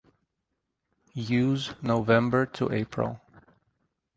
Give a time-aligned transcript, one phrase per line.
[1.13, 3.21] Use November to April.